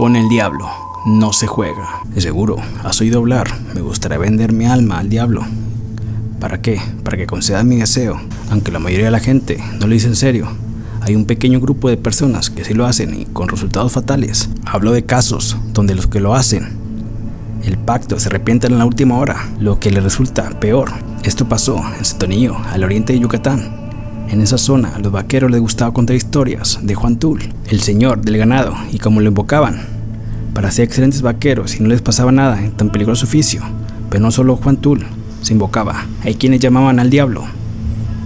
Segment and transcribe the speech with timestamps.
[0.00, 0.66] Con el diablo
[1.04, 2.00] no se juega.
[2.16, 3.50] Seguro, has oído hablar.
[3.74, 5.44] Me gustaría vender mi alma al diablo.
[6.40, 6.80] ¿Para qué?
[7.04, 8.18] Para que conceda mi deseo.
[8.50, 10.48] Aunque la mayoría de la gente no lo dice en serio.
[11.02, 14.48] Hay un pequeño grupo de personas que sí lo hacen y con resultados fatales.
[14.64, 16.78] Hablo de casos donde los que lo hacen,
[17.62, 20.92] el pacto se arrepienten en la última hora, lo que le resulta peor.
[21.24, 23.89] Esto pasó en Setonillo, al oriente de Yucatán.
[24.30, 28.20] En esa zona a los vaqueros les gustaba contar historias de Juan Tul, el señor
[28.20, 29.80] del ganado, y como lo invocaban.
[30.54, 33.60] Para ser excelentes vaqueros y no les pasaba nada en tan peligroso oficio.
[34.08, 35.04] Pero no solo Juan Tul
[35.42, 37.44] se invocaba, hay quienes llamaban al diablo.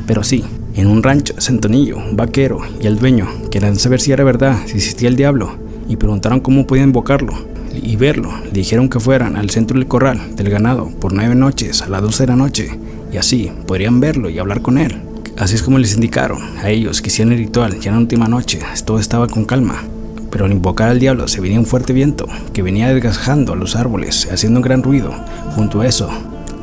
[0.06, 0.44] Pero sí,
[0.74, 4.74] en un rancho Santonillo, un vaquero y el dueño querían saber si era verdad, si
[4.76, 5.56] existía el diablo,
[5.88, 7.32] y preguntaron cómo podían invocarlo
[7.72, 8.30] y verlo.
[8.44, 12.02] Le dijeron que fueran al centro del corral del ganado por nueve noches a las
[12.02, 12.78] doce de la noche,
[13.10, 15.00] y así podrían verlo y hablar con él.
[15.36, 18.28] Así es como les indicaron a ellos que hicieron el ritual ya en la última
[18.28, 19.82] noche, todo estaba con calma.
[20.30, 23.74] Pero al invocar al diablo se venía un fuerte viento que venía desgajando a los
[23.74, 25.12] árboles, haciendo un gran ruido.
[25.56, 26.08] Junto a eso,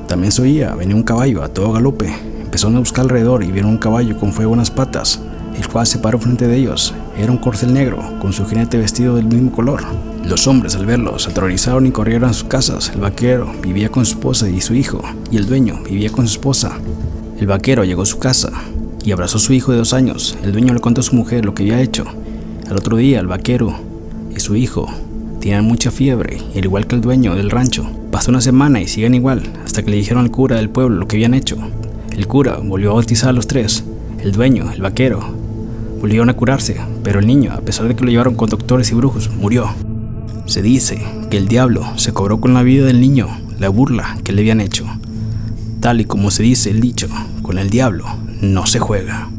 [0.08, 2.14] también se oía, venía un caballo a todo galope.
[2.42, 5.20] Empezaron a buscar alrededor y vieron un caballo con fuego en las patas,
[5.58, 6.94] el cual se paró frente de ellos.
[7.18, 9.84] Era un corcel negro, con su jinete vestido del mismo color.
[10.24, 12.90] Los hombres al verlo se aterrorizaron y corrieron a sus casas.
[12.94, 16.36] El vaquero vivía con su esposa y su hijo, y el dueño vivía con su
[16.36, 16.78] esposa.
[17.42, 18.52] El vaquero llegó a su casa
[19.04, 20.38] y abrazó a su hijo de dos años.
[20.44, 22.06] El dueño le contó a su mujer lo que había hecho.
[22.70, 23.74] Al otro día, el vaquero
[24.30, 24.88] y su hijo
[25.40, 27.90] tenían mucha fiebre, al igual que el dueño del rancho.
[28.12, 31.08] Pasó una semana y siguen igual, hasta que le dijeron al cura del pueblo lo
[31.08, 31.58] que habían hecho.
[32.16, 33.84] El cura volvió a bautizar a los tres.
[34.20, 35.22] El dueño, el vaquero,
[36.00, 38.94] volvieron a curarse, pero el niño, a pesar de que lo llevaron con doctores y
[38.94, 39.68] brujos, murió.
[40.46, 44.32] Se dice que el diablo se cobró con la vida del niño la burla que
[44.32, 44.86] le habían hecho.
[45.82, 47.10] Tal y como se dice el dicho,
[47.42, 48.06] con el diablo
[48.40, 49.32] no se juega.